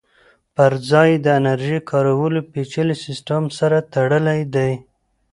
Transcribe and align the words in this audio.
پرځای 0.55 1.09
یې 1.15 1.21
د 1.25 1.27
انرژۍ 1.39 1.79
کارولو 1.91 2.39
پېچلي 2.51 2.95
سیسټم 3.05 3.43
سره 3.59 3.77
تړلی 3.93 4.41
دی 4.55 4.71